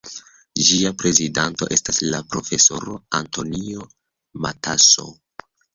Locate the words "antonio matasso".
3.21-5.11